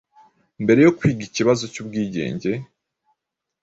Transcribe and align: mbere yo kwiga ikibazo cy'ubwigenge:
mbere 0.63 0.79
yo 0.85 0.91
kwiga 0.97 1.21
ikibazo 1.25 1.63
cy'ubwigenge: 1.73 2.51